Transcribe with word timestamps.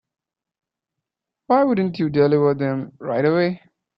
Why 1.45 1.63
didn't 1.75 1.99
you 1.99 2.09
deliver 2.09 2.55
them 2.55 2.93
right 2.97 3.23
away? 3.23 3.61